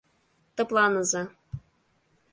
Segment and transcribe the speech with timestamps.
[0.55, 1.23] Тыпланыза.